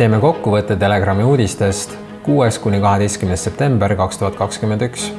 teeme 0.00 0.16
kokkuvõtte 0.20 0.76
Telegrami 0.80 1.24
uudistest 1.28 1.90
kuues 2.22 2.58
kuni 2.58 2.78
kaheteistkümnes 2.80 3.42
september 3.44 3.92
kaks 3.96 4.18
tuhat 4.18 4.36
kakskümmend 4.36 4.82
üks. 4.82 5.10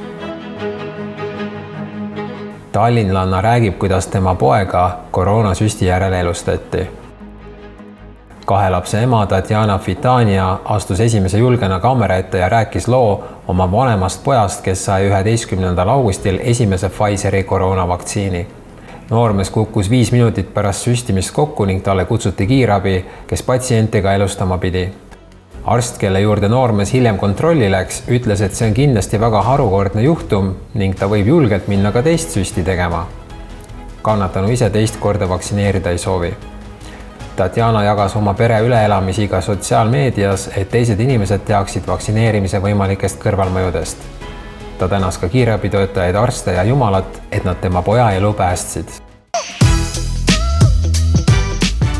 tallinlanna 2.72 3.40
räägib, 3.40 3.76
kuidas 3.78 4.06
tema 4.06 4.34
poega 4.34 4.98
koroonasüsti 5.10 5.86
järel 5.86 6.12
elustati. 6.12 6.90
kahe 8.46 8.70
lapse 8.70 9.02
ema 9.02 9.26
Tatjana 9.26 9.78
Fitania 9.78 10.58
astus 10.64 11.00
esimese 11.00 11.38
julgena 11.38 11.80
kaamera 11.80 12.16
ette 12.16 12.38
ja 12.38 12.48
rääkis 12.48 12.88
loo 12.88 13.24
oma 13.48 13.72
vanemast 13.72 14.24
pojast, 14.24 14.64
kes 14.64 14.84
sai 14.84 15.06
üheteistkümnendal 15.06 15.88
augustil 15.88 16.38
esimese 16.42 16.88
Pfizeri 16.88 17.44
koroonavaktsiini 17.44 18.61
noormees 19.12 19.50
kukkus 19.50 19.90
viis 19.90 20.12
minutit 20.12 20.54
pärast 20.54 20.86
süstimist 20.86 21.34
kokku 21.36 21.64
ning 21.68 21.82
talle 21.84 22.04
kutsuti 22.04 22.46
kiirabi, 22.46 23.04
kes 23.26 23.42
patsienti 23.42 24.02
ka 24.02 24.14
elustama 24.14 24.58
pidi. 24.58 24.88
arst, 25.64 25.98
kelle 25.98 26.20
juurde 26.20 26.48
noormees 26.48 26.92
hiljem 26.92 27.18
kontrolli 27.18 27.70
läks, 27.70 28.02
ütles, 28.08 28.40
et 28.42 28.54
see 28.54 28.68
on 28.68 28.74
kindlasti 28.74 29.20
väga 29.20 29.42
harukordne 29.42 30.02
juhtum 30.02 30.54
ning 30.74 30.96
ta 30.98 31.06
võib 31.06 31.28
julgelt 31.28 31.68
minna 31.68 31.92
ka 31.92 32.02
teist 32.02 32.30
süsti 32.30 32.64
tegema. 32.64 33.06
kannatanu 34.02 34.48
ise 34.50 34.70
teist 34.70 34.96
korda 34.96 35.28
vaktsineerida 35.28 35.90
ei 35.90 35.98
soovi. 35.98 36.34
Tatjana 37.36 37.84
jagas 37.84 38.16
oma 38.16 38.34
pere 38.34 38.60
üleelamisi 38.60 39.28
ka 39.28 39.40
sotsiaalmeedias, 39.40 40.50
et 40.56 40.70
teised 40.70 41.00
inimesed 41.00 41.44
teaksid 41.44 41.86
vaktsineerimise 41.86 42.58
võimalikest 42.58 43.20
kõrvalmõjudest 43.20 44.21
ta 44.82 44.88
tänas 44.88 45.18
ka 45.18 45.28
kiirabitöötajaid, 45.28 46.14
arste 46.14 46.52
ja 46.52 46.64
Jumalat, 46.64 47.22
et 47.32 47.44
nad 47.44 47.54
tema 47.54 47.82
poja 47.82 48.10
elu 48.10 48.32
päästsid. 48.32 48.88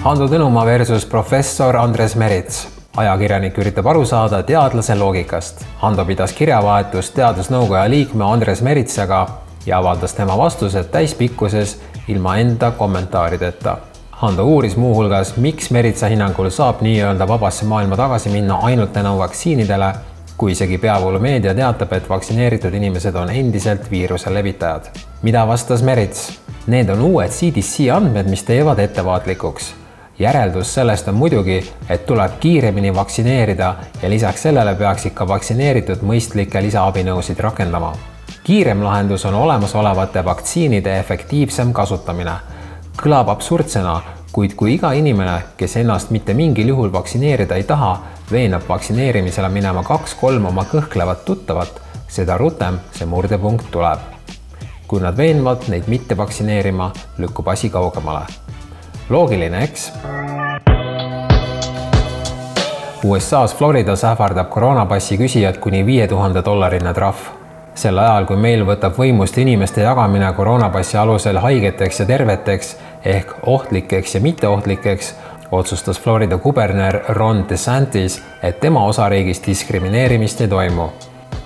Hando 0.02 0.26
Tõnumaa 0.26 0.66
versus 0.66 1.06
professor 1.06 1.76
Andres 1.76 2.16
Merits. 2.16 2.68
ajakirjanik 2.96 3.58
üritab 3.58 3.86
aru 3.86 4.02
saada 4.06 4.42
teadlase 4.42 4.94
loogikast. 4.94 5.62
Hando 5.78 6.04
pidas 6.04 6.32
kirjavahetust 6.32 7.14
teadusnõukoja 7.14 7.90
liikme 7.90 8.24
Andres 8.24 8.62
Meritsaga 8.62 9.26
ja 9.66 9.78
avaldas 9.78 10.14
tema 10.14 10.38
vastused 10.38 10.90
täispikkuses 10.90 11.80
ilma 12.08 12.36
enda 12.36 12.70
kommentaarideta 12.70 13.76
Hando 14.10 14.44
uuris 14.44 14.76
muuhulgas, 14.76 15.36
miks 15.36 15.70
Meritsa 15.70 16.06
hinnangul 16.06 16.50
saab 16.50 16.82
nii-öelda 16.82 17.28
vabasse 17.28 17.64
maailma 17.64 17.96
tagasi 17.96 18.30
minna 18.30 18.54
ainult 18.54 18.92
tänu 18.92 19.18
vaktsiinidele 19.18 19.94
kui 20.42 20.52
isegi 20.52 20.78
peavoolumeedia 20.78 21.52
teatab, 21.54 21.92
et 21.94 22.08
vaktsineeritud 22.10 22.74
inimesed 22.74 23.14
on 23.14 23.30
endiselt 23.30 23.84
viiruse 23.90 24.34
levitajad. 24.34 24.88
mida 25.22 25.46
vastas 25.46 25.82
Merits? 25.82 26.40
Need 26.66 26.88
on 26.88 27.00
uued 27.00 27.30
CDC 27.30 27.86
andmed, 27.94 28.26
mis 28.30 28.42
teevad 28.42 28.78
ettevaatlikuks. 28.78 29.74
järeldus 30.18 30.74
sellest 30.74 31.08
on 31.08 31.14
muidugi, 31.14 31.72
et 31.88 32.06
tuleb 32.06 32.32
kiiremini 32.40 32.94
vaktsineerida 32.94 33.74
ja 34.02 34.10
lisaks 34.10 34.42
sellele 34.42 34.74
peaks 34.74 35.06
ikka 35.06 35.28
vaktsineeritud 35.28 36.02
mõistlikke 36.02 36.62
lisaabinõusid 36.62 37.38
rakendama. 37.38 37.92
kiirem 38.44 38.82
lahendus 38.84 39.24
on 39.24 39.34
olemasolevate 39.34 40.24
vaktsiinide 40.24 40.98
efektiivsem 40.98 41.72
kasutamine. 41.72 42.34
kõlab 43.02 43.30
absurdsena, 43.30 44.00
kuid 44.32 44.54
kui 44.54 44.74
iga 44.74 44.92
inimene, 44.92 45.42
kes 45.56 45.76
ennast 45.76 46.10
mitte 46.10 46.34
mingil 46.34 46.68
juhul 46.68 46.92
vaktsineerida 46.92 47.54
ei 47.54 47.62
taha, 47.62 48.02
veenab 48.32 48.62
vaktsineerimisele 48.68 49.48
minema 49.48 49.82
kaks-kolm 49.84 50.46
oma 50.48 50.64
kõhklevat 50.68 51.24
tuttavat, 51.24 51.80
seda 52.08 52.36
rutem 52.40 52.78
see 52.92 53.06
murdepunkt 53.06 53.70
tuleb. 53.70 53.98
kui 54.86 55.00
nad 55.00 55.16
veenvad 55.16 55.68
neid 55.72 55.86
mitte 55.88 56.16
vaktsineerima, 56.16 56.90
lükkub 57.18 57.48
asi 57.48 57.70
kaugemale. 57.70 58.26
loogiline, 59.10 59.62
eks? 59.64 59.92
USA-s 63.04 63.54
Floridas 63.54 64.04
ähvardab 64.04 64.50
koroonapassi 64.50 65.18
küsijat 65.18 65.58
kuni 65.58 65.86
viie 65.86 66.08
tuhande 66.08 66.42
dollarine 66.44 66.94
trahv 66.94 67.42
sel 67.74 67.98
ajal, 67.98 68.26
kui 68.28 68.36
meil 68.36 68.64
võtab 68.68 68.96
võimust 68.98 69.38
inimeste 69.40 69.82
jagamine 69.84 70.28
koroonapassi 70.36 70.98
alusel 71.00 71.40
haigeteks 71.40 72.02
ja 72.02 72.06
terveteks 72.06 72.76
ehk 73.04 73.34
ohtlikeks 73.48 74.14
ja 74.14 74.20
mitteohtlikeks, 74.20 75.14
otsustas 75.52 76.00
Florida 76.00 76.38
kuberner 76.38 77.00
Ron 77.08 77.44
DeSantis, 77.48 78.22
et 78.42 78.60
tema 78.60 78.84
osariigis 78.84 79.42
diskrimineerimist 79.46 80.40
ei 80.40 80.48
toimu. 80.48 80.88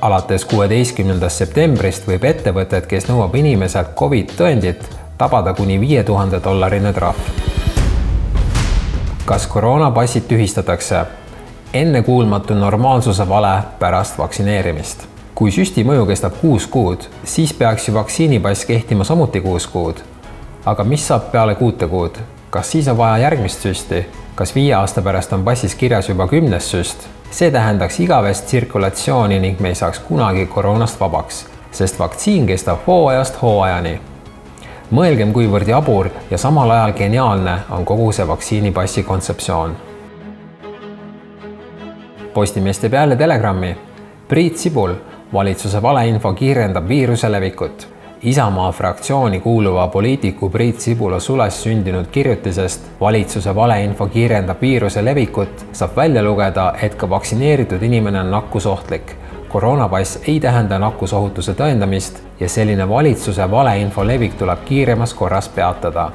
alates 0.00 0.44
kuueteistkümnendast 0.44 1.37
septembrist 1.37 2.06
võib 2.06 2.25
ettevõtet, 2.25 2.87
kes 2.87 3.09
nõuab 3.09 3.34
inimeselt 3.34 3.94
Covid 3.97 4.31
tõendit, 4.39 4.84
tabada 5.19 5.55
kuni 5.55 5.81
viie 5.81 6.05
tuhande 6.05 6.41
dollarine 6.44 6.93
trahv. 6.93 7.17
kas 9.25 9.47
koroonapassid 9.47 10.23
tühistatakse? 10.28 11.05
ennekuulmatu 11.73 12.55
normaalsuse 12.55 13.28
vale 13.28 13.62
pärast 13.78 14.19
vaktsineerimist. 14.19 15.06
kui 15.34 15.50
süsti 15.50 15.84
mõju 15.84 16.06
kestab 16.06 16.33
kuus 16.41 16.67
kuud, 16.67 17.09
siis 17.25 17.53
peaks 17.53 17.88
ju 17.88 17.94
vaktsiinipass 17.94 18.65
kehtima 18.65 19.05
samuti 19.05 19.41
kuus 19.41 19.67
kuud. 19.67 19.97
aga 20.67 20.84
mis 20.84 21.09
saab 21.09 21.33
peale 21.33 21.55
kuute 21.55 21.88
kuud? 21.88 22.35
Kas 22.50 22.70
siis 22.70 22.88
on 22.88 22.96
vaja 22.96 23.18
järgmist 23.18 23.60
süsti? 23.60 24.06
kas 24.34 24.54
viie 24.54 24.74
aasta 24.74 25.02
pärast 25.02 25.32
on 25.32 25.44
passis 25.44 25.74
kirjas 25.74 26.08
juba 26.08 26.28
kümnes 26.28 26.70
süst? 26.70 27.08
see 27.30 27.50
tähendaks 27.50 28.00
igavest 28.00 28.46
tsirkulatsiooni 28.46 29.38
ning 29.40 29.60
me 29.60 29.68
ei 29.68 29.74
saaks 29.74 29.98
kunagi 29.98 30.46
koroonast 30.46 31.00
vabaks, 31.00 31.46
sest 31.72 31.98
vaktsiin 31.98 32.46
kestab 32.46 32.86
hooajast 32.86 33.42
hooajani. 33.42 34.00
mõelgem, 34.92 35.32
kuivõrd 35.32 35.68
jabur 35.68 36.10
ja 36.30 36.38
samal 36.38 36.70
ajal 36.70 36.92
geniaalne 36.92 37.58
on 37.70 37.84
kogu 37.84 38.12
see 38.12 38.28
vaktsiinipassi 38.28 39.02
kontseptsioon. 39.02 39.76
Postimees 42.34 42.78
teeb 42.78 42.92
jälle 42.92 43.16
telegrammi. 43.16 43.76
Priit 44.28 44.56
Sibul, 44.58 44.94
valitsuse 45.32 45.82
valeinfo 45.82 46.32
kiirendab 46.32 46.88
viiruse 46.88 47.32
levikut 47.32 47.95
Isamaa 48.22 48.72
fraktsiooni 48.72 49.41
kuuluva 49.41 49.88
poliitiku 49.88 50.50
Priit 50.50 50.81
Sibula 50.81 51.21
sules 51.21 51.62
sündinud 51.62 52.06
kirjutisest 52.06 52.87
valitsuse 53.00 53.54
valeinfo 53.54 54.06
kiirendab 54.06 54.60
viiruse 54.60 55.04
levikut 55.04 55.66
saab 55.72 55.97
välja 55.97 56.22
lugeda, 56.25 56.72
et 56.82 56.94
ka 56.94 57.10
vaktsineeritud 57.10 57.82
inimene 57.82 58.21
on 58.21 58.31
nakkusohtlik. 58.31 59.16
koroonapass 59.49 60.19
ei 60.28 60.41
tähenda 60.41 60.78
nakkusohutuse 60.78 61.53
tõendamist 61.53 62.19
ja 62.41 62.49
selline 62.49 62.88
valitsuse 62.88 63.50
valeinfo 63.50 64.06
levik 64.06 64.34
tuleb 64.34 64.65
kiiremas 64.65 65.15
korras 65.15 65.49
peatada. 65.49 66.10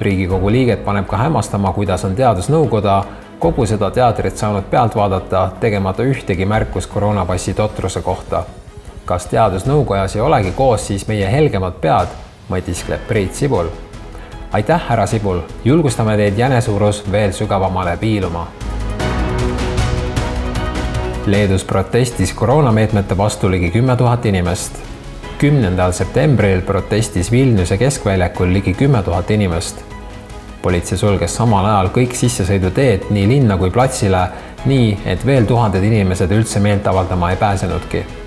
riigikogu 0.00 0.50
liiget 0.50 0.84
paneb 0.84 1.06
ka 1.06 1.16
hämmastama, 1.16 1.72
kuidas 1.72 2.04
on 2.04 2.16
teadusnõukoda 2.16 3.04
kogu 3.38 3.66
seda 3.66 3.90
teatrit 3.90 4.36
saanud 4.36 4.64
pealt 4.70 4.96
vaadata, 4.96 5.50
tegemata 5.60 6.02
ühtegi 6.02 6.46
märkust 6.46 6.90
koroonapassi 6.90 7.54
totruse 7.54 8.02
kohta 8.02 8.44
kas 9.06 9.26
teadusnõukojas 9.30 10.16
ei 10.16 10.20
olegi 10.20 10.50
koos 10.50 10.86
siis 10.86 11.06
meie 11.06 11.28
helgemad 11.30 11.78
pead, 11.80 12.10
mõtiskleb 12.50 13.06
Priit 13.08 13.34
Sibul. 13.34 13.68
aitäh, 14.52 14.82
härra 14.88 15.06
Sibul, 15.06 15.40
julgustame 15.64 16.16
teid 16.16 16.38
jänesuurus 16.38 17.04
veel 17.12 17.32
sügavamale 17.32 17.96
piiluma. 17.96 18.46
Leedus 21.26 21.64
protestis 21.64 22.32
koroonameetmete 22.32 23.16
vastu 23.16 23.50
ligi 23.50 23.70
kümme 23.70 23.96
tuhat 23.96 24.26
inimest. 24.26 24.82
kümnendal 25.38 25.92
septembril 25.92 26.62
protestis 26.62 27.30
Vilniuse 27.30 27.76
keskväljakul 27.78 28.52
ligi 28.52 28.74
kümme 28.74 29.02
tuhat 29.02 29.30
inimest. 29.30 29.84
politsei 30.62 30.98
sulges 30.98 31.36
samal 31.36 31.64
ajal 31.64 31.88
kõik 31.88 32.14
sissesõiduteed 32.14 33.10
nii 33.10 33.28
linna 33.28 33.56
kui 33.56 33.70
platsile, 33.70 34.28
nii 34.64 34.98
et 35.06 35.26
veel 35.26 35.44
tuhanded 35.44 35.82
inimesed 35.82 36.30
üldse 36.30 36.60
meelt 36.60 36.86
avaldama 36.86 37.30
ei 37.30 37.36
pääsenudki 37.36 38.25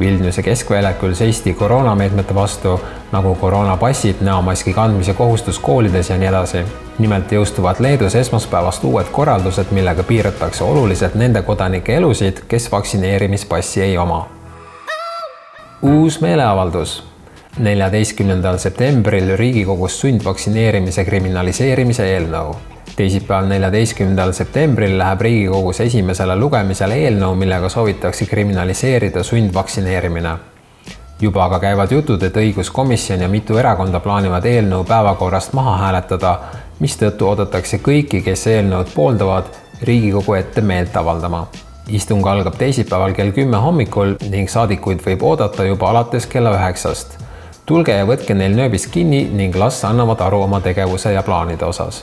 Vilniuse 0.00 0.42
keskväljakul 0.42 1.14
seisti 1.14 1.52
koroonameetmete 1.54 2.34
vastu 2.34 2.80
nagu 3.12 3.34
koroonapassid, 3.34 4.14
näomaski 4.20 4.72
kandmise 4.72 5.14
kohustus 5.14 5.58
koolides 5.58 6.10
ja 6.10 6.18
nii 6.18 6.28
edasi. 6.28 6.64
nimelt 6.98 7.32
jõustuvad 7.32 7.78
Leedus 7.78 8.14
esmaspäevast 8.14 8.84
uued 8.84 9.06
korraldused, 9.12 9.70
millega 9.70 10.02
piiratakse 10.02 10.64
oluliselt 10.64 11.14
nende 11.14 11.42
kodanike 11.42 11.96
elusid, 11.96 12.42
kes 12.48 12.72
vaktsineerimispassi 12.72 13.82
ei 13.82 13.98
oma. 13.98 14.28
uus 15.82 16.20
meeleavaldus 16.20 17.02
neljateistkümnendal 17.58 18.58
septembril 18.58 19.36
Riigikogus 19.36 20.00
sundvaktsineerimise 20.00 21.04
kriminaliseerimise 21.04 22.14
eelnõu 22.14 22.56
teisipäeval, 22.96 23.46
neljateistkümnendal 23.46 24.32
septembril 24.32 24.98
läheb 24.98 25.20
Riigikogus 25.20 25.80
esimesele 25.80 26.36
lugemisele 26.36 26.96
eelnõu, 27.06 27.34
millega 27.34 27.68
soovitakse 27.68 28.26
kriminaliseerida 28.26 29.22
sundvaktsineerimine. 29.22 30.36
juba 31.20 31.44
aga 31.44 31.58
käivad 31.58 31.92
jutud, 31.92 32.22
et 32.22 32.36
õiguskomisjon 32.36 33.20
ja 33.20 33.28
mitu 33.28 33.56
erakonda 33.58 34.00
plaanivad 34.00 34.44
eelnõu 34.44 34.84
päevakorrast 34.84 35.52
maha 35.52 35.76
hääletada, 35.78 36.38
mistõttu 36.80 37.28
oodatakse 37.28 37.78
kõiki, 37.78 38.22
kes 38.22 38.46
eelnõud 38.46 38.94
pooldavad, 38.94 39.44
Riigikogu 39.82 40.34
ette 40.34 40.60
meelt 40.60 40.96
avaldama 40.96 41.46
istung 41.88 42.26
algab 42.26 42.54
teisipäeval 42.56 43.12
kell 43.12 43.32
kümme 43.32 43.56
hommikul 43.56 44.14
ning 44.30 44.48
saadikuid 44.48 45.02
võib 45.04 45.22
oodata 45.22 45.64
juba 45.64 45.90
alates 45.90 46.26
kella 46.26 46.54
üheksast 46.56 47.18
tulge 47.66 47.96
ja 47.96 48.04
võtke 48.08 48.34
neil 48.36 48.56
nööbist 48.56 48.90
kinni 48.92 49.24
ning 49.32 49.56
las 49.56 49.80
annavad 49.88 50.20
aru 50.20 50.42
oma 50.44 50.60
tegevuse 50.60 51.12
ja 51.14 51.22
plaanide 51.24 51.64
osas. 51.64 52.02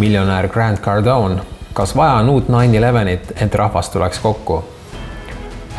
Miljonär 0.00 0.48
Grant 0.48 0.80
Cardone, 0.80 1.42
kas 1.72 1.96
vaja 1.96 2.12
on 2.12 2.28
uut 2.28 2.48
nine 2.48 2.78
elevenit, 2.78 3.32
et 3.36 3.54
rahvas 3.54 3.90
tuleks 3.90 4.18
kokku? 4.18 4.64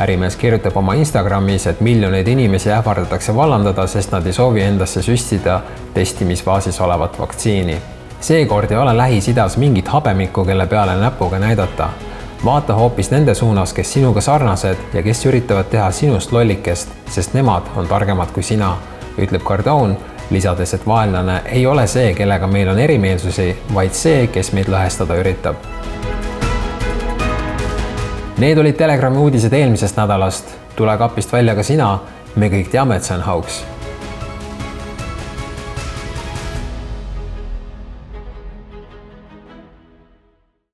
ärimees 0.00 0.36
kirjutab 0.36 0.76
oma 0.76 0.94
Instagramis, 0.94 1.66
et 1.66 1.80
miljoneid 1.80 2.28
inimesi 2.28 2.70
ähvardatakse 2.70 3.34
vallandada, 3.36 3.86
sest 3.86 4.12
nad 4.12 4.26
ei 4.26 4.32
soovi 4.32 4.62
endasse 4.62 5.02
süstida 5.02 5.60
testimisfaasis 5.94 6.80
olevat 6.80 7.18
vaktsiini. 7.20 7.76
seekord 8.20 8.70
ei 8.70 8.76
ole 8.76 8.96
Lähis-Idas 8.96 9.56
mingit 9.56 9.88
habemikku, 9.88 10.44
kelle 10.44 10.66
peale 10.66 10.96
näpuga 10.96 11.38
näidata. 11.38 11.88
vaata 12.44 12.74
hoopis 12.74 13.10
nende 13.10 13.34
suunas, 13.34 13.72
kes 13.72 13.92
sinuga 13.92 14.20
sarnased 14.20 14.76
ja 14.94 15.02
kes 15.02 15.26
üritavad 15.26 15.64
teha 15.64 15.90
sinust 15.90 16.32
lollikest, 16.32 16.88
sest 17.06 17.34
nemad 17.34 17.62
on 17.76 17.86
targemad 17.86 18.30
kui 18.32 18.42
sina, 18.42 18.76
ütleb 19.18 19.42
Cardone, 19.42 19.96
lisades, 20.32 20.74
et 20.74 20.86
vaenlane 20.86 21.42
ei 21.52 21.66
ole 21.66 21.86
see, 21.86 22.14
kellega 22.14 22.46
meil 22.46 22.68
on 22.72 22.78
erimeelsusi, 22.78 23.50
vaid 23.74 23.94
see, 23.96 24.26
kes 24.32 24.52
meid 24.52 24.72
lõhestada 24.72 25.20
üritab 25.20 25.60
Need 28.42 28.58
olid 28.58 28.74
Telegrami 28.74 29.20
uudised 29.22 29.52
eelmisest 29.52 29.96
nädalast. 29.96 30.44
tule 30.76 30.96
kapist 30.98 31.32
välja 31.32 31.54
ka 31.54 31.62
sina. 31.62 31.98
me 32.36 32.48
kõik 32.48 32.70
teame, 32.70 32.96
et 32.96 33.04
see 33.04 33.14
on 33.14 33.22
hauks 33.22 33.62